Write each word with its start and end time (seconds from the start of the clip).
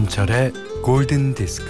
김현철의 0.00 0.52
골든 0.82 1.34
디스크. 1.34 1.68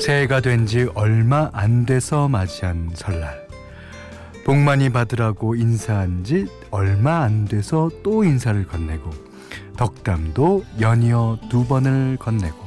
새해가 0.00 0.40
된 0.40 0.66
지 0.66 0.88
얼마 0.94 1.50
안 1.52 1.86
돼서 1.86 2.28
맞이한 2.28 2.90
설날. 2.94 3.46
복 4.44 4.56
많이 4.56 4.90
받으라고 4.90 5.54
인사한 5.54 6.24
지 6.24 6.46
얼마 6.72 7.22
안 7.22 7.44
돼서 7.44 7.90
또 8.02 8.24
인사를 8.24 8.64
건네고 8.66 9.10
덕담도 9.76 10.64
연이어 10.80 11.38
두 11.50 11.64
번을 11.66 12.16
건네고 12.18 12.65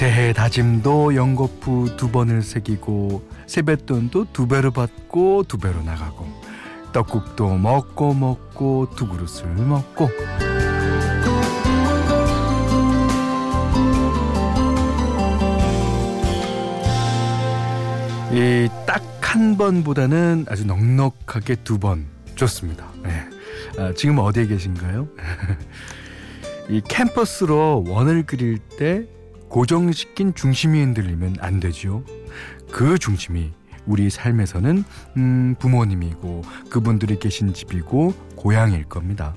새해 0.00 0.32
다짐도 0.32 1.14
연거푸 1.14 1.94
두 1.98 2.10
번을 2.10 2.40
새기고 2.40 3.22
세뱃돈도 3.46 4.28
두 4.32 4.48
배로 4.48 4.70
받고 4.70 5.42
두 5.46 5.58
배로 5.58 5.82
나가고 5.82 6.26
떡국도 6.94 7.58
먹고 7.58 8.14
먹고 8.14 8.88
두 8.96 9.06
그릇을 9.06 9.46
먹고 9.56 10.08
이 18.32 18.68
딱 18.86 19.10
한 19.30 19.56
번보다는 19.56 20.46
아주 20.48 20.66
넉넉하게 20.66 21.56
두 21.62 21.78
번 21.78 22.06
좋습니다. 22.36 22.90
네. 23.04 23.10
아, 23.78 23.92
지금 23.94 24.18
어디에 24.18 24.46
계신가요? 24.46 25.06
이 26.70 26.80
캠퍼스로 26.88 27.84
원을 27.86 28.24
그릴 28.24 28.58
때 28.58 29.06
고정시킨 29.50 30.34
중심이 30.34 30.80
흔들리면 30.80 31.36
안 31.40 31.60
되죠. 31.60 32.02
그 32.70 32.98
중심이 32.98 33.52
우리 33.84 34.08
삶에서는 34.08 34.84
음, 35.16 35.54
부모님이고 35.58 36.42
그분들이 36.70 37.18
계신 37.18 37.52
집이고 37.52 38.14
고향일 38.36 38.84
겁니다. 38.84 39.34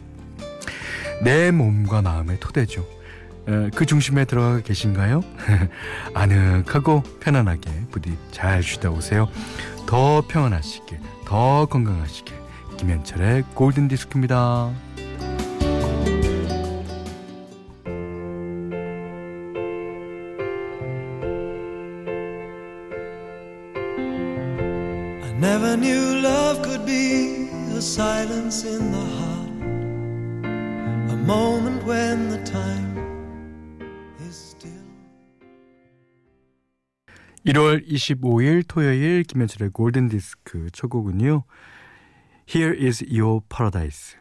내 1.23 1.52
몸과 1.52 2.02
마음의 2.02 2.39
토대죠. 2.39 2.86
그 3.75 3.86
중심에 3.86 4.23
들어가 4.23 4.61
계신가요? 4.61 5.22
아늑하고 6.14 7.03
편안하게 7.20 7.88
부디 7.92 8.17
잘 8.31 8.64
쉬다 8.64 8.89
오세요. 8.89 9.27
더 9.86 10.23
평안하시길, 10.27 11.00
더 11.25 11.66
건강하시길. 11.66 12.33
김현철의 12.77 13.44
골든 13.53 13.89
디스크입니다. 13.89 14.72
Never 25.44 25.75
knew 25.75 26.22
love 26.22 26.61
could 26.61 26.86
be 26.86 27.49
a 27.75 27.81
silence 27.81 28.63
in 28.63 28.91
the 28.94 29.05
heart, 29.17 29.49
a 31.11 31.17
moment 31.17 31.83
when 31.83 32.30
the 32.30 32.41
time 32.45 32.95
is 34.25 34.38
still. 34.38 34.71
1월 37.45 37.86
25일 37.86 38.64
토요일 38.65 39.23
김현철의 39.23 39.71
골든 39.71 40.08
디스크 40.08 40.70
첫 40.71 40.87
곡은요. 40.87 41.43
Here 42.48 42.73
is 42.73 43.04
your 43.11 43.42
paradise. 43.49 44.15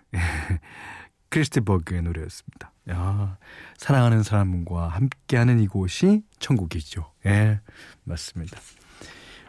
크리스티 1.30 1.60
버그의 1.60 2.02
노래였습니다. 2.02 2.72
야, 2.90 3.38
사랑하는 3.76 4.24
사람과 4.24 4.88
함께하는 4.88 5.60
이곳이 5.60 6.24
천국이죠. 6.40 7.12
예, 7.26 7.60
맞습니다. 8.02 8.58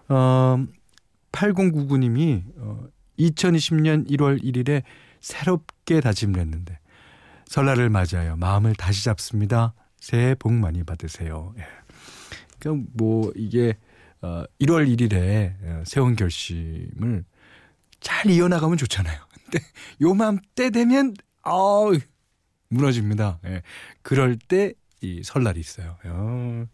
어, 0.10 0.64
8099님이 1.34 2.44
어, 2.58 2.88
2020년 3.20 4.10
1월 4.10 4.42
1일에 4.42 4.84
새롭게 5.20 6.00
다짐을 6.00 6.40
했는데 6.40 6.80
설날을 7.48 7.90
맞이하여 7.90 8.38
마음을 8.38 8.74
다시 8.76 9.04
잡습니다. 9.04 9.74
새해 10.00 10.36
복 10.36 10.54
많이 10.54 10.84
받으세요. 10.84 11.54
예. 11.58 11.66
그러니까 12.60 12.88
뭐 12.94 13.32
이게 13.36 13.76
어, 14.22 14.46
1월 14.62 14.88
1일에 14.88 15.54
어, 15.64 15.84
세운 15.86 16.16
결심을 16.16 17.26
잘 18.00 18.32
이어나가면 18.32 18.78
좋잖아요. 18.78 19.20
근데 19.44 19.60
요맘때 20.02 20.70
되면 20.70 21.14
어 21.44 21.90
무너집니다. 22.70 23.40
예. 23.46 23.62
그럴 24.02 24.38
때 24.38 24.74
이 25.04 25.22
설날이 25.24 25.60
있어요. 25.60 25.98
어, 26.06 26.66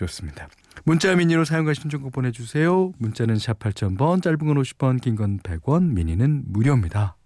좋습니다. 0.00 0.48
문자 0.84 1.14
미니로 1.14 1.44
사용과 1.44 1.74
신청곡 1.74 2.12
보내주세요. 2.12 2.92
문자는 2.98 3.38
샵 3.38 3.58
8000번, 3.58 4.22
짧은 4.22 4.38
건 4.38 4.56
50원, 4.56 5.00
긴 5.00 5.16
건 5.16 5.38
100원, 5.40 5.92
미니는 5.92 6.44
무료입니다. 6.46 7.16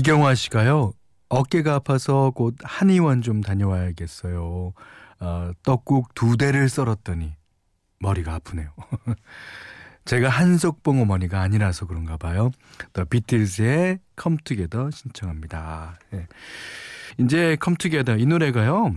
이경화 0.00 0.34
씨가요. 0.34 0.92
어깨가 1.28 1.74
아파서 1.74 2.30
곧 2.34 2.56
한의원 2.62 3.20
좀 3.20 3.42
다녀와야겠어요. 3.42 4.72
어, 5.20 5.50
떡국 5.62 6.14
두 6.14 6.38
되를 6.38 6.70
썰었더니 6.70 7.34
머리가 7.98 8.36
아프네요. 8.36 8.70
제가 10.06 10.30
한석봉 10.30 11.02
어머니가 11.02 11.42
아니라서 11.42 11.84
그런가 11.84 12.16
봐요. 12.16 12.50
더 12.94 13.04
비틀즈의 13.04 13.98
Together 14.42 14.90
신청합니다. 14.90 15.98
예. 16.14 16.26
이제 17.18 17.58
Together 17.78 18.18
이 18.18 18.24
노래가요. 18.24 18.94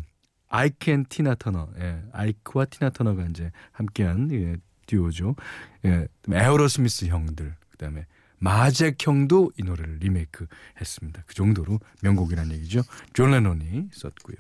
아이크 0.48 0.90
앤 0.90 1.04
티나 1.10 1.36
터너. 1.36 1.68
예. 1.82 2.02
아이크와 2.14 2.64
티나 2.64 2.90
터너가 2.92 3.26
이제 3.26 3.52
함께한 3.74 4.32
예, 4.32 4.56
듀오죠. 4.88 5.36
예. 5.84 6.08
에어로스미스 6.32 7.08
형들. 7.08 7.56
그다음에 7.72 8.06
마잭 8.44 8.98
형도 9.00 9.54
이 9.58 9.64
노래를 9.64 10.00
리메이크 10.00 10.48
했습니다. 10.82 11.24
그 11.26 11.34
정도로 11.34 11.80
명곡이란 12.02 12.52
얘기죠. 12.52 12.82
존 13.14 13.32
레논이 13.32 13.88
썼고요. 13.94 14.36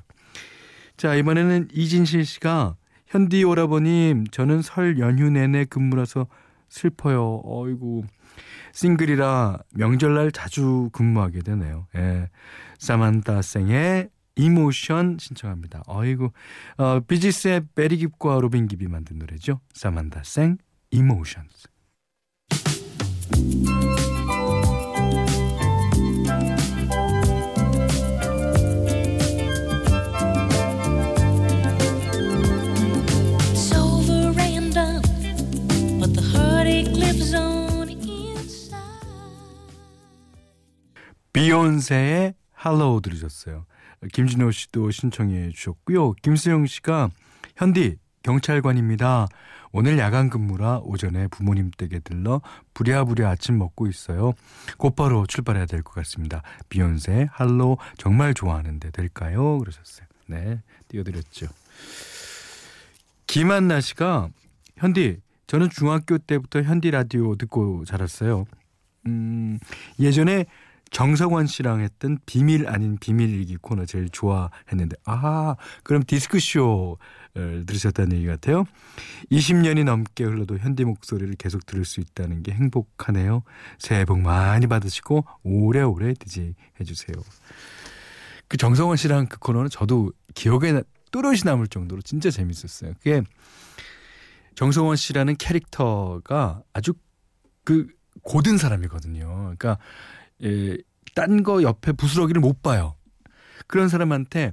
자, 0.97 1.15
이번에는 1.15 1.69
이진실 1.71 2.25
씨가 2.25 2.75
현디 3.07 3.45
오라버님, 3.45 4.27
저는 4.27 4.61
설 4.61 4.99
연휴 4.99 5.29
내내 5.29 5.63
근무라서 5.65 6.27
슬퍼요. 6.67 7.43
어이구. 7.45 8.03
싱글이라 8.73 9.59
명절날 9.75 10.33
자주 10.33 10.89
근무하게 10.91 11.39
되네요. 11.39 11.87
예. 11.95 12.29
사만타 12.79 13.41
생의 13.41 14.09
Emotion 14.35 15.17
신청합니다. 15.19 15.83
어이구. 15.87 16.31
어, 16.77 16.99
비지스의 17.01 17.67
베리 17.75 17.97
깁과 17.97 18.39
로빈 18.41 18.67
깁이 18.67 18.87
만든 18.87 19.19
노래죠. 19.19 19.61
사만타 19.73 20.23
생 20.23 20.57
이모션스. 20.91 21.72
비욘세의 41.33 42.35
할로우 42.51 43.01
들으셨어요. 43.01 43.65
김진호 44.13 44.51
씨도 44.51 44.91
신청해 44.91 45.49
주셨고요. 45.49 46.13
김수영 46.21 46.65
씨가 46.67 47.09
현디 47.57 47.97
경찰관입니다. 48.23 49.27
오늘 49.73 49.97
야간 49.97 50.29
근무라 50.29 50.79
오전에 50.83 51.27
부모님 51.27 51.71
댁에 51.71 51.99
들러 51.99 52.41
부랴부랴 52.73 53.29
아침 53.29 53.57
먹고 53.57 53.87
있어요. 53.87 54.33
곧바로 54.77 55.25
출발해야 55.27 55.65
될 55.65 55.83
것 55.83 55.93
같습니다. 55.95 56.41
비욘세 56.69 57.27
할로 57.31 57.77
정말 57.97 58.33
좋아하는데 58.33 58.91
될까요? 58.91 59.59
그러셨어요. 59.59 60.07
네, 60.27 60.61
띄워드렸죠. 60.87 61.47
김한나 63.27 63.81
씨가 63.81 64.29
현디 64.77 65.17
저는 65.47 65.69
중학교 65.69 66.17
때부터 66.17 66.61
현디 66.61 66.91
라디오 66.91 67.35
듣고 67.35 67.83
자랐어요. 67.85 68.45
음, 69.07 69.59
예전에 69.99 70.45
정성원 70.93 71.47
씨랑 71.47 71.81
했던 71.81 72.19
비밀 72.25 72.69
아닌 72.69 72.97
비밀 72.99 73.33
일기 73.33 73.57
코너 73.57 73.85
제일 73.85 74.09
좋아했는데 74.09 74.95
아 75.05 75.55
그럼 75.83 76.03
디스크쇼 76.07 76.97
를 77.35 77.65
들으셨다는 77.65 78.15
얘기 78.15 78.27
같아요. 78.27 78.65
20년이 79.31 79.85
넘게 79.85 80.23
흘러도 80.23 80.59
현디 80.59 80.85
목소리를 80.85 81.33
계속 81.35 81.65
들을 81.65 81.83
수 81.83 81.99
있다는 81.99 82.43
게 82.43 82.51
행복하네요. 82.51 83.41
새해 83.79 84.05
복 84.05 84.19
많이 84.19 84.67
받으시고 84.67 85.25
오래오래 85.41 86.13
DJ 86.13 86.53
해주세요. 86.79 87.15
그 88.47 88.57
정성원 88.57 88.97
씨랑 88.97 89.25
그 89.25 89.39
코너는 89.39 89.71
저도 89.71 90.11
기억에 90.35 90.83
또렷이 91.11 91.41
남을 91.45 91.69
정도로 91.69 92.03
진짜 92.03 92.29
재밌었어요. 92.29 92.93
그게 92.99 93.23
정성원 94.53 94.95
씨라는 94.95 95.35
캐릭터가 95.37 96.61
아주 96.71 96.93
그 97.63 97.87
고든 98.21 98.59
사람이거든요. 98.59 99.25
그러니까 99.25 99.79
예, 100.43 100.77
딴 101.15 101.43
거 101.43 101.61
옆에 101.61 101.91
부스러기를 101.91 102.41
못 102.41 102.61
봐요. 102.61 102.95
그런 103.67 103.87
사람한테 103.87 104.51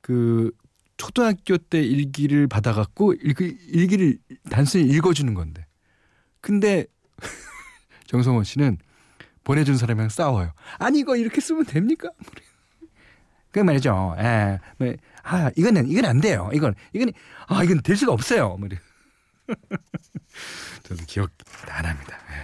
그 0.00 0.50
초등학교 0.96 1.56
때 1.58 1.82
일기를 1.82 2.46
받아갖고 2.46 3.14
일기, 3.14 3.56
일기를 3.68 4.18
단순히 4.50 4.84
읽어주는 4.84 5.32
건데. 5.34 5.66
근데 6.40 6.86
정성원 8.06 8.44
씨는 8.44 8.78
보내준 9.44 9.76
사람이랑 9.76 10.08
싸워요. 10.08 10.52
아니 10.78 11.00
이거 11.00 11.16
이렇게 11.16 11.40
쓰면 11.40 11.66
됩니까? 11.66 12.10
그 13.50 13.60
말이죠. 13.60 14.16
예. 14.18 14.58
뭐, 14.78 14.92
아 15.22 15.50
이거는 15.56 15.88
이건 15.88 16.04
안 16.04 16.20
돼요. 16.20 16.50
이건 16.52 16.74
이건 16.92 17.12
아 17.46 17.64
이건 17.64 17.80
될 17.82 17.96
수가 17.96 18.12
없어요. 18.12 18.56
뭐 18.56 18.68
저도 20.82 21.04
기억 21.06 21.30
안 21.68 21.86
합니다. 21.86 22.18
예. 22.30 22.43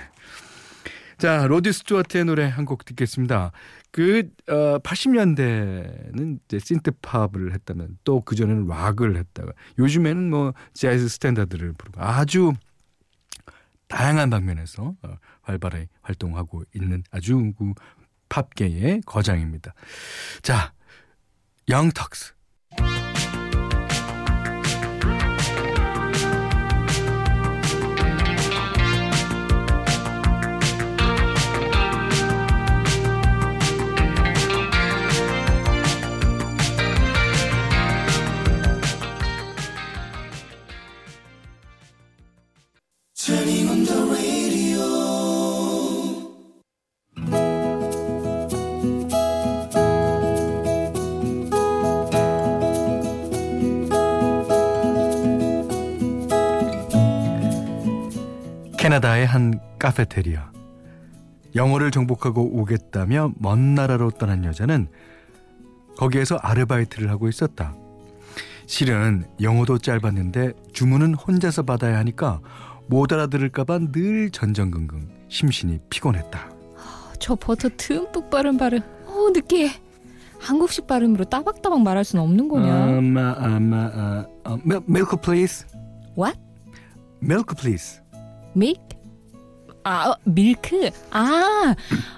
자, 1.20 1.46
로드 1.46 1.72
스튜어트의 1.72 2.25
노래 2.25 2.44
한 2.49 2.64
곡 2.64 2.84
듣겠습니다. 2.84 3.52
그, 3.90 4.31
어, 4.49 4.78
80년대는 4.78 6.38
이제 6.44 6.58
synth 6.58 7.01
pop을 7.01 7.52
했다면 7.52 7.99
또 8.05 8.20
그전에는 8.22 8.67
락을 8.67 9.17
했다가 9.17 9.52
요즘에는 9.78 10.31
뭐 10.31 10.55
재즈 10.72 11.08
standard를 11.08 11.72
부르고 11.72 12.00
아주 12.00 12.52
다양한 13.88 14.31
방면에서 14.31 14.94
어, 15.02 15.14
활발히 15.43 15.88
활동하고 16.02 16.62
있는 16.75 17.02
아주 17.11 17.52
그 17.58 17.72
팝계의 18.28 19.02
거장입니다. 19.05 19.75
자, 20.43 20.72
Young 21.69 21.99
Turks. 21.99 22.34
캐나다의 58.81 59.27
한 59.27 59.61
카페테리아. 59.79 60.50
영어를 61.55 61.91
정복하고 61.91 62.59
오겠다며 62.61 63.31
먼 63.37 63.75
나라로 63.75 64.11
떠난 64.12 64.43
여자는 64.47 64.88
거기에서 65.99 66.37
아르바이트를 66.37 67.11
하고 67.11 67.29
있었다. 67.29 67.75
실은 68.65 69.27
영어도 69.43 69.77
짧았는데 69.77 70.55
주문은 70.73 71.12
혼자서 71.12 71.65
받아야 71.65 71.99
하니까 71.99 72.41
못 72.87 73.12
알아들을까봐 73.12 73.81
늘 73.93 74.31
전전긍긍 74.31 75.03
심신이 75.29 75.79
피곤했다. 75.91 76.50
저 77.19 77.35
버터 77.35 77.69
듬뿍 77.77 78.31
바른 78.31 78.56
발음. 78.56 78.81
어 79.05 79.29
느끼해. 79.35 79.73
한국식 80.38 80.87
발음으로 80.87 81.25
따박따박 81.27 81.82
말할 81.82 82.03
수는 82.03 82.25
없는 82.25 82.49
거냐? 82.49 82.73
아마 82.97 83.35
아마 83.37 83.77
아, 83.77 84.27
어, 84.44 84.59
milk 84.67 85.21
please. 85.23 85.67
What? 86.17 86.41
milk 87.23 87.55
please. 87.61 88.00
밀크? 88.55 88.81
아, 89.85 90.11
어, 90.11 90.17
밀크? 90.25 90.91
아, 91.11 91.75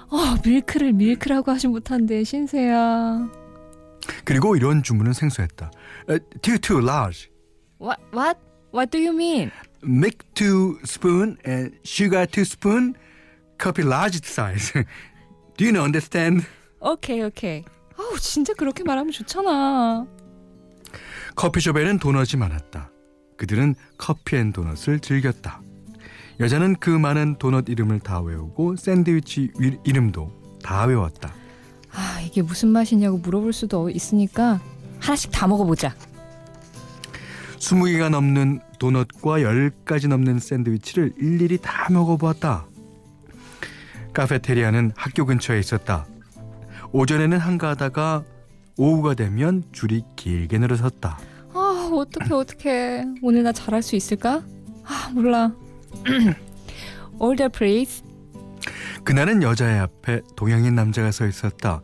어, 0.09 0.17
밀크를 0.43 0.93
밀크라고 0.93 1.51
하지 1.51 1.67
못한데, 1.67 2.23
신세야. 2.23 3.29
그리고 4.25 4.55
이런 4.55 4.83
주문은 4.83 5.13
생소했다. 5.13 5.71
Uh, 6.09 6.19
two, 6.41 6.57
two 6.57 6.81
large. 6.81 7.29
What, 7.79 8.01
what? 8.13 8.37
What 8.73 8.91
do 8.91 8.99
you 8.99 9.13
mean? 9.15 9.51
Milk 9.81 10.25
two 10.33 10.77
spoon 10.83 11.37
and 11.47 11.75
sugar 11.85 12.25
two 12.25 12.43
spoon, 12.43 12.95
coffee 13.57 13.85
large 13.87 14.19
size. 14.25 14.73
Do 15.57 15.65
you 15.65 15.79
understand? 15.79 16.45
오케이, 16.81 17.21
오케이. 17.21 17.63
아우, 17.97 18.19
진짜 18.19 18.53
그렇게 18.53 18.83
말하면 18.83 19.11
좋잖아. 19.11 20.05
커피숍에는 21.35 21.99
도넛이 21.99 22.37
많았다. 22.37 22.91
그들은 23.37 23.75
coffee 23.97 24.35
and 24.35 24.51
donut을 24.51 24.99
즐겼다. 24.99 25.61
여자는 26.39 26.75
그 26.79 26.89
많은 26.89 27.35
도넛 27.37 27.69
이름을 27.69 27.99
다 27.99 28.19
외우고 28.21 28.75
샌드위치 28.75 29.51
이름도 29.83 30.31
다 30.63 30.85
외웠다. 30.85 31.33
아, 31.91 32.21
이게 32.25 32.41
무슨 32.41 32.69
맛이냐고 32.69 33.17
물어볼 33.17 33.53
수도 33.53 33.89
있으니까 33.89 34.59
하나씩 34.99 35.31
다 35.31 35.47
먹어보자. 35.47 35.93
20개가 37.57 38.09
넘는 38.09 38.59
도넛과 38.79 39.39
10가지 39.39 40.07
넘는 40.07 40.39
샌드위치를 40.39 41.13
일일이 41.17 41.57
다 41.61 41.87
먹어보았다. 41.91 42.65
카페테리아는 44.13 44.91
학교 44.95 45.25
근처에 45.25 45.59
있었다. 45.59 46.05
오전에는 46.91 47.37
한가하다가 47.37 48.23
오후가 48.77 49.13
되면 49.13 49.63
줄이 49.71 50.03
길게 50.15 50.57
늘어섰다. 50.57 51.19
아, 51.53 51.89
어떡해, 51.91 52.33
어떡해. 52.33 53.05
오늘 53.21 53.43
나 53.43 53.51
잘할 53.51 53.81
수 53.81 53.95
있을까? 53.95 54.43
아, 54.83 55.09
몰라. 55.13 55.53
Order 57.19 57.49
please. 57.49 58.03
그날은 59.03 59.43
여자의 59.43 59.79
앞에 59.79 60.21
동양인 60.35 60.75
남자가 60.75 61.11
서 61.11 61.27
있었다. 61.27 61.81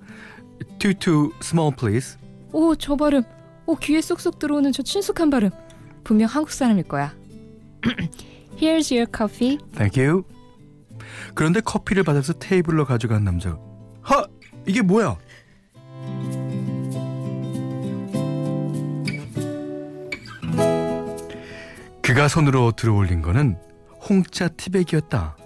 Two 0.79 0.93
two 0.93 1.31
small 1.41 1.75
please. 1.75 2.17
오, 2.51 2.75
저 2.75 2.95
발음. 2.95 3.23
오, 3.65 3.75
귀에 3.75 4.01
쏙쏙 4.01 4.39
들어오는 4.39 4.71
저 4.71 4.81
친숙한 4.83 5.29
발음. 5.29 5.49
분명 6.03 6.27
한국 6.29 6.51
사람일 6.51 6.83
거야. 6.83 7.13
Here's 8.59 8.91
your 8.93 9.05
coffee. 9.15 9.57
Thank 9.73 10.03
you. 10.03 10.23
그런데 11.33 11.59
커피를 11.61 12.03
받아서 12.03 12.33
테이블로 12.33 12.85
가져간 12.85 13.23
남자. 13.23 13.57
하, 14.01 14.25
이게 14.65 14.81
뭐야? 14.81 15.17
그가 22.01 22.27
손으로 22.27 22.71
들어올린 22.71 23.21
거는 23.21 23.57
홍차 24.09 24.47
티백이었다. 24.47 25.37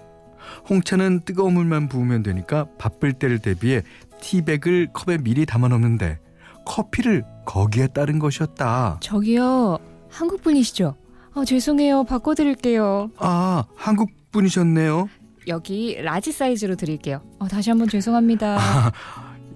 홍차는 0.68 1.20
뜨거운 1.24 1.54
물만 1.54 1.88
부으면 1.88 2.22
되니까 2.22 2.66
바쁠 2.78 3.12
때를 3.12 3.38
대비해 3.38 3.82
티백을 4.20 4.88
컵에 4.92 5.18
미리 5.18 5.44
담아 5.46 5.68
놓는데 5.68 6.18
커피를 6.64 7.24
거기에 7.44 7.88
따른 7.88 8.18
것이었다. 8.18 8.98
저기요, 9.00 9.78
한국 10.10 10.42
분이시죠? 10.42 10.96
아, 11.34 11.44
죄송해요. 11.44 12.04
바꿔 12.04 12.34
드릴게요. 12.34 13.10
아, 13.18 13.64
한국 13.76 14.10
분이셨네요. 14.32 15.08
여기 15.48 16.00
라지 16.00 16.32
사이즈로 16.32 16.74
드릴게요. 16.76 17.20
어, 17.38 17.48
다시 17.48 17.68
한번 17.70 17.88
죄송합니다. 17.88 18.56
아, 18.58 18.92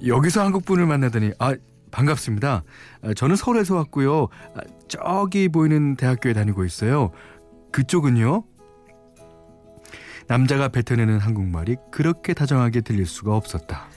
여기서 0.04 0.42
한국 0.44 0.64
분을 0.66 0.86
만나더니 0.86 1.32
아 1.38 1.54
반갑습니다. 1.90 2.62
아, 3.02 3.14
저는 3.14 3.36
서울에서 3.36 3.74
왔고요. 3.76 4.28
아, 4.54 4.60
저기 4.88 5.48
보이는 5.48 5.96
대학교에 5.96 6.34
다니고 6.34 6.64
있어요. 6.64 7.10
그쪽은요? 7.72 8.44
남자가 10.28 10.68
뱉어내는 10.68 11.18
한국말이 11.18 11.76
그렇게 11.90 12.34
다정하게 12.34 12.82
들릴 12.82 13.06
수가 13.06 13.34
없었다. 13.34 13.88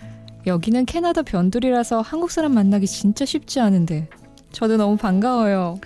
여기는 0.47 0.85
캐나다 0.85 1.21
변두리라서 1.21 2.01
한국 2.01 2.31
사람 2.31 2.53
만나기 2.53 2.87
진짜 2.87 3.25
쉽지 3.25 3.59
않은데 3.59 4.09
저도 4.51 4.77
너무 4.77 4.97
반가워요. 4.97 5.79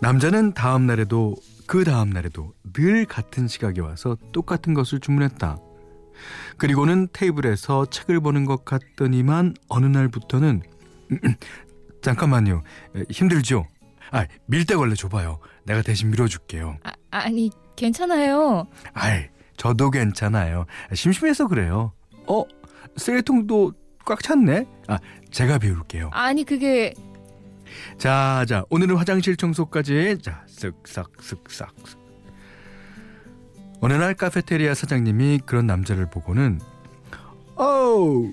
남자는 0.00 0.54
다음 0.54 0.86
날에도 0.86 1.36
그 1.66 1.84
다음 1.84 2.10
날에도 2.10 2.52
늘 2.72 3.06
같은 3.06 3.46
시각에 3.46 3.80
와서 3.80 4.16
똑같은 4.32 4.74
것을 4.74 4.98
주문했다. 5.00 5.56
그리고는 6.58 7.08
테이블에서 7.12 7.86
책을 7.86 8.20
보는 8.20 8.44
것 8.44 8.64
같더니만 8.64 9.54
어느 9.68 9.86
날부터는 9.86 10.62
잠깐만요 12.02 12.62
힘들죠? 13.08 13.66
아 14.10 14.26
밀대걸레 14.46 14.94
줘봐요. 14.96 15.38
내가 15.64 15.82
대신 15.82 16.10
밀어줄게요. 16.10 16.76
아, 16.82 16.90
아니 17.10 17.50
괜찮아요. 17.76 18.66
아이 18.92 19.28
저도 19.60 19.90
괜찮아요. 19.90 20.64
심심해서 20.94 21.46
그래요. 21.46 21.92
어? 22.26 22.44
쓰레통도 22.96 23.74
꽉 24.06 24.22
찼네. 24.22 24.66
아, 24.88 24.98
제가 25.30 25.58
비울게요. 25.58 26.08
아니 26.14 26.44
그게 26.44 26.94
자, 27.98 28.46
자, 28.48 28.64
오늘은 28.70 28.96
화장실 28.96 29.36
청소까지. 29.36 30.16
자, 30.22 30.46
쓱싹, 30.48 31.12
쓱싹. 31.18 31.68
어느 33.82 33.92
날 33.92 34.14
카페테리아 34.14 34.72
사장님이 34.72 35.40
그런 35.44 35.66
남자를 35.66 36.08
보고는 36.08 36.58
오, 37.58 38.32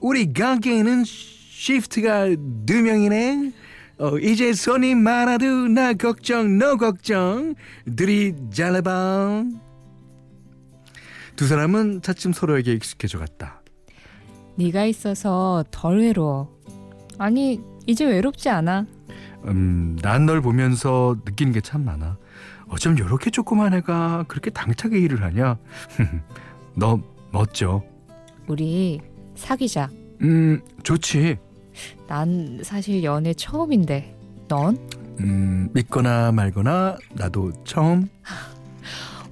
우리 0.00 0.32
가게에는 0.32 1.04
시프트가 1.04 2.26
두 2.66 2.82
명이네. 2.82 3.52
어, 3.98 4.18
이제 4.18 4.52
손님 4.52 4.98
많아도 4.98 5.68
나 5.68 5.92
걱정, 5.92 6.58
너 6.58 6.76
걱정. 6.76 7.54
들이 7.96 8.34
잘해봐. 8.52 9.44
두 11.40 11.46
사람은 11.46 12.02
차츰 12.02 12.34
서로에게 12.34 12.74
익숙해져 12.74 13.18
갔다. 13.18 13.62
네가 14.56 14.84
있어서 14.84 15.64
덜 15.70 16.00
외로워. 16.00 16.54
아니 17.16 17.58
이제 17.86 18.04
외롭지 18.04 18.50
않아. 18.50 18.84
음, 19.46 19.96
난 20.02 20.26
널 20.26 20.42
보면서 20.42 21.16
느끼는 21.24 21.54
게 21.54 21.62
참 21.62 21.86
많아. 21.86 22.18
어쩜 22.68 22.94
이렇게 22.98 23.30
조그만 23.30 23.72
애가 23.72 24.26
그렇게 24.28 24.50
당차게 24.50 24.98
일을 24.98 25.22
하냐? 25.22 25.56
너 26.76 27.00
멋져. 27.32 27.82
우리 28.46 29.00
사귀자. 29.34 29.88
음, 30.20 30.60
좋지. 30.82 31.38
난 32.06 32.60
사실 32.62 33.02
연애 33.02 33.32
처음인데 33.32 34.14
넌? 34.46 34.76
음, 35.20 35.70
믿거나 35.72 36.32
말거나 36.32 36.98
나도 37.14 37.50
처음. 37.64 38.10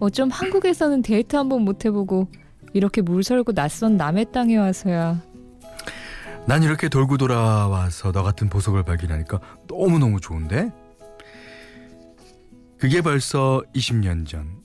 어쩜 0.00 0.30
한국에서는 0.30 1.02
데이트 1.02 1.36
한 1.36 1.48
번 1.48 1.62
못 1.64 1.84
해보고 1.84 2.28
이렇게 2.72 3.00
물설고 3.02 3.52
낯선 3.52 3.96
남의 3.96 4.26
땅에 4.32 4.56
와서야. 4.56 5.20
난 6.46 6.62
이렇게 6.62 6.88
돌고 6.88 7.16
돌아와서 7.18 8.12
너 8.12 8.22
같은 8.22 8.48
보석을 8.48 8.82
발견하니까 8.84 9.40
너무너무 9.68 10.20
좋은데? 10.20 10.70
그게 12.78 13.00
벌써 13.02 13.62
20년 13.74 14.26
전. 14.26 14.58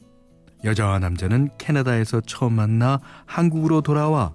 여자와 0.64 1.00
남자는 1.00 1.50
캐나다에서 1.58 2.22
처음 2.22 2.54
만나 2.54 3.00
한국으로 3.26 3.82
돌아와 3.82 4.34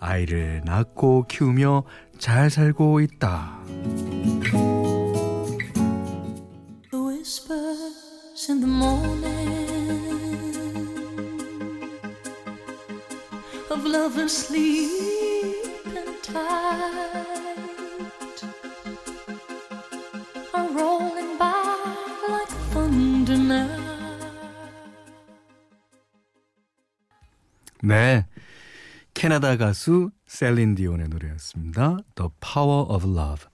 아이를 0.00 0.62
낳고 0.64 1.26
키우며 1.28 1.84
잘 2.18 2.50
살고 2.50 3.00
있다. 3.00 3.60
The 6.90 6.98
whispers 6.98 8.50
in 8.50 8.60
the 8.60 8.66
morning 8.72 9.41
of 13.82 13.90
lovers 13.90 14.36
sleeping 14.46 16.14
tight 16.22 17.56
are 20.54 20.68
rolling 20.70 21.36
by 21.36 21.76
like 22.28 22.48
thunder 22.70 23.36
now. 23.36 23.68
네. 27.82 28.26
캐나다 29.14 29.56
가수 29.56 30.10
셀린 30.26 30.74
디온의 30.76 31.08
노래였습니다. 31.08 31.98
The 32.14 32.30
Power 32.40 32.86
of 32.88 33.06
Love. 33.06 33.46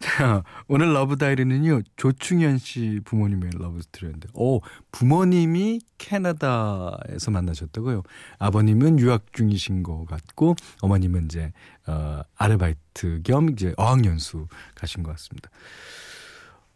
자, 0.00 0.42
오늘 0.66 0.94
러브 0.94 1.16
다이어리는요. 1.16 1.82
조충현 1.96 2.56
씨 2.58 3.00
부모님의 3.04 3.50
러브 3.56 3.82
스토리인데. 3.82 4.28
오, 4.34 4.60
부모님이 4.92 5.80
캐나다에서 5.98 7.30
만나셨다고요. 7.30 8.02
아버님은 8.38 8.98
유학 8.98 9.26
중이신 9.32 9.82
것 9.82 10.06
같고 10.06 10.56
어머님은 10.80 11.26
이제 11.26 11.52
어 11.86 12.22
아르바이트 12.36 13.20
겸 13.24 13.50
이제 13.50 13.74
어학연수 13.76 14.46
가신 14.74 15.02
것 15.02 15.10
같습니다. 15.12 15.50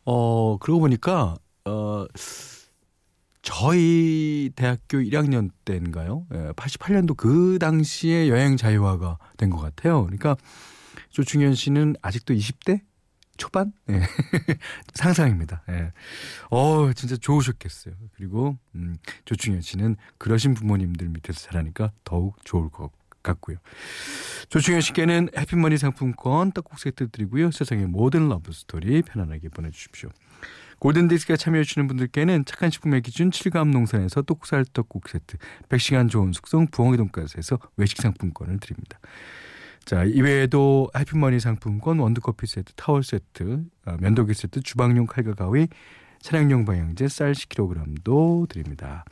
어, 0.04 0.58
그러고 0.58 0.80
보니까 0.80 1.36
어 1.64 2.04
저희 3.40 4.50
대학교 4.54 4.98
1학년 4.98 5.50
때인가요? 5.64 6.26
예, 6.34 6.52
88년도 6.52 7.16
그 7.16 7.58
당시에 7.58 8.28
여행 8.28 8.56
자유화가 8.58 9.18
된 9.38 9.48
것 9.50 9.58
같아요. 9.60 10.02
그러니까 10.04 10.36
조충현 11.10 11.54
씨는 11.54 11.94
아직도 12.02 12.34
20대 12.34 12.80
초반? 13.36 13.72
예. 13.90 14.00
상상입니다. 14.94 15.62
예. 15.70 15.92
어, 16.50 16.92
진짜 16.94 17.16
좋으셨겠어요. 17.16 17.94
그리고 18.16 18.56
음, 18.74 18.96
조충현 19.24 19.60
씨는 19.60 19.96
그러신 20.18 20.54
부모님들 20.54 21.08
밑에서 21.08 21.40
자라니까 21.40 21.92
더욱 22.04 22.36
좋을 22.44 22.70
것 22.70 22.90
같고요. 23.22 23.56
조충현 24.48 24.80
씨께는 24.80 25.30
해피머니 25.36 25.78
상품권 25.78 26.52
떡국 26.52 26.78
세트 26.78 27.08
드리고요. 27.10 27.50
세상의 27.50 27.86
모든 27.86 28.28
러브 28.28 28.52
스토리 28.52 29.02
편안하게 29.02 29.48
보내주십시오. 29.48 30.10
골든디스크에 30.78 31.36
참여해주시는 31.36 31.88
분들께는 31.88 32.44
착한 32.44 32.70
식품의 32.70 33.00
기준 33.02 33.30
칠갑농산에서 33.30 34.22
떡살 34.22 34.64
떡국 34.72 35.08
세트, 35.08 35.38
100시간 35.68 36.10
좋은 36.10 36.32
숙성 36.32 36.66
부엉이 36.66 36.98
돈가스에서 36.98 37.58
외식 37.76 38.02
상품권을 38.02 38.58
드립니다. 38.60 38.98
자, 39.84 40.04
이외에도 40.04 40.90
해피머니 40.96 41.40
상품권, 41.40 41.98
원두커피 41.98 42.46
세트, 42.46 42.72
타월 42.74 43.02
세트, 43.02 43.64
어, 43.86 43.96
면도기 44.00 44.32
세트, 44.32 44.62
주방용 44.62 45.06
칼과 45.06 45.34
가위, 45.34 45.68
차량용 46.20 46.64
방향제 46.64 47.08
쌀 47.08 47.32
10kg도 47.32 48.48
드립니다. 48.48 49.04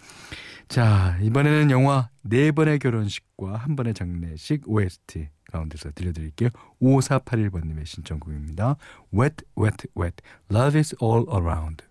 자, 0.69 1.19
이번에는 1.21 1.71
영화 1.71 2.09
네 2.23 2.51
번의 2.53 2.79
결혼식과 2.79 3.57
한 3.57 3.77
번의 3.77 3.93
장례식 3.93 4.63
OST 4.67 5.29
가운데서 5.53 5.91
들려드릴게요. 5.95 6.49
5481번님의 6.81 7.85
신청곡입니다. 7.85 8.77
Wet, 9.13 9.45
wet, 9.59 9.87
wet. 9.95 10.17
Love 10.51 10.79
is 10.79 10.97
all 11.03 11.27
around. 11.31 11.85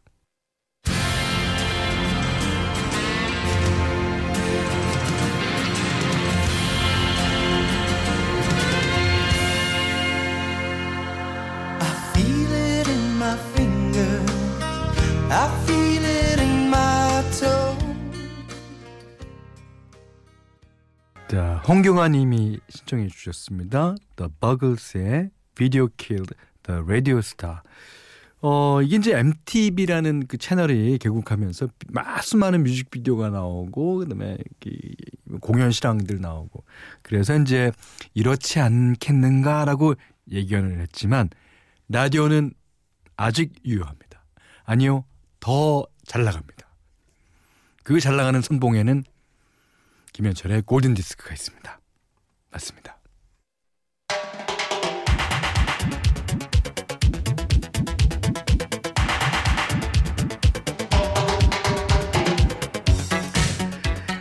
홍경아 21.72 22.10
님이 22.10 22.60
신청해 22.68 23.08
주셨습니다. 23.08 23.96
The 24.18 24.30
Buggles의 24.42 25.30
Video 25.56 25.88
Killed 25.96 26.36
the 26.64 26.82
Radio 26.82 27.20
Star. 27.20 27.60
어, 28.42 28.82
이게 28.82 28.98
이제 28.98 29.18
MTV라는 29.18 30.28
그 30.28 30.38
채널이 30.38 30.98
개국하면서 30.98 31.70
마 31.88 32.20
수 32.22 32.36
많은 32.36 32.64
뮤직비디오가 32.64 33.30
나오고 33.30 34.00
그 34.00 34.06
다음에 34.10 34.38
이 34.66 34.96
공연 35.40 35.72
실황들 35.72 36.20
나오고 36.20 36.66
그래서 37.04 37.40
이제 37.40 37.72
이렇지 38.16 38.60
않겠는가라고 38.60 39.96
예견을 40.30 40.82
했지만 40.82 41.30
라디오는 41.88 42.52
아직 43.16 43.54
유효합니다. 43.64 44.26
아니요, 44.66 45.06
더 45.40 45.86
잘 46.04 46.26
나갑니다. 46.26 46.68
그 47.84 47.98
잘 48.02 48.18
나가는 48.18 48.42
선봉에는 48.42 49.06
김현철의 50.22 50.62
골든 50.68 50.94
디스크가 50.94 51.34
있습니다. 51.34 51.80
맞습니다. 52.52 53.00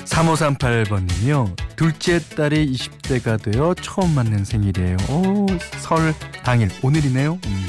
(3538번님이요) 0.06 1.54
둘째 1.76 2.18
딸이 2.18 2.72
(20대가) 2.72 3.42
되어 3.42 3.74
처음 3.74 4.14
맞는 4.14 4.46
생일이에요. 4.46 4.96
오, 5.10 5.46
설 5.80 6.14
당일. 6.42 6.70
오늘이네요. 6.82 7.34
음, 7.44 7.66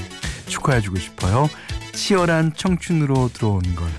축하해주고 0.47 0.97
싶어요. 0.99 1.49
치열한 1.91 2.53
청춘으로 2.55 3.27
들어온 3.33 3.61
걸. 3.75 3.89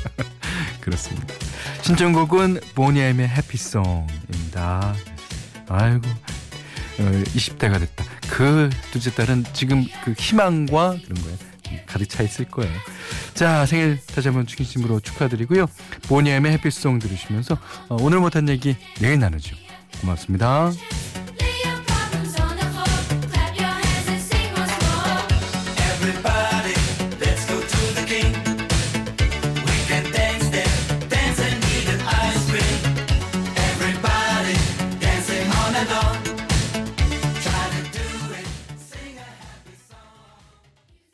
그렇습니다 0.82 1.43
신청곡은 1.82 2.60
보니엠의 2.74 3.28
해피송입니다. 3.28 4.94
아이고 5.68 6.08
어, 7.00 7.22
20대가 7.34 7.78
됐다. 7.80 8.04
그 8.30 8.70
둘째 8.90 9.12
딸은 9.14 9.44
지금 9.52 9.84
그 10.04 10.14
희망과 10.16 10.96
그런 11.04 11.22
거에 11.22 11.84
가득 11.86 12.08
차 12.08 12.22
있을 12.22 12.46
거예요. 12.46 12.72
자 13.34 13.66
생일 13.66 13.98
다시 14.14 14.28
한번 14.28 14.46
진심으로 14.46 15.00
축하드리고요. 15.00 15.66
보니엠의 16.08 16.52
해피송 16.52 16.98
들으시면서 16.98 17.58
어, 17.88 17.96
오늘 18.00 18.20
못한 18.20 18.48
얘기 18.48 18.76
내일 19.00 19.18
나누죠. 19.18 19.56
고맙습니다. 20.00 20.72